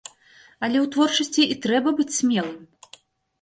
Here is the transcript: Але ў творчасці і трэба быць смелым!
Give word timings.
Але 0.67 0.77
ў 0.79 0.87
творчасці 0.95 1.43
і 1.53 1.59
трэба 1.67 1.89
быць 2.01 2.07
смелым! 2.17 2.57